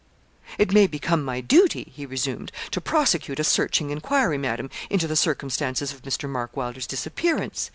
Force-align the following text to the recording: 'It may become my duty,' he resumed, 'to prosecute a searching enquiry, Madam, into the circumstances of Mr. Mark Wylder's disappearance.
'It 0.57 0.73
may 0.73 0.87
become 0.87 1.23
my 1.23 1.41
duty,' 1.41 1.91
he 1.95 2.07
resumed, 2.07 2.51
'to 2.71 2.81
prosecute 2.81 3.39
a 3.39 3.43
searching 3.43 3.91
enquiry, 3.91 4.35
Madam, 4.39 4.67
into 4.89 5.07
the 5.07 5.15
circumstances 5.15 5.93
of 5.93 6.01
Mr. 6.01 6.27
Mark 6.27 6.57
Wylder's 6.57 6.87
disappearance. 6.87 7.69